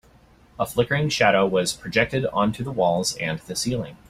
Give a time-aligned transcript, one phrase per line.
[0.57, 3.97] A flickering shadow was projected onto the walls and the ceiling.